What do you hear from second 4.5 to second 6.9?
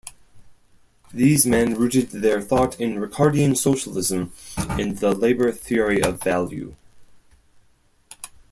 and the labour theory of value.